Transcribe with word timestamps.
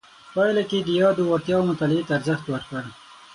پایله 0.33 0.63
کې 0.69 0.77
یې 0.79 0.85
د 0.87 0.89
یادو 1.01 1.23
وړتیاو 1.25 1.67
مطالعې 1.69 2.03
ته 2.07 2.13
ارزښت 2.17 2.45
ورکړ. 2.49 2.83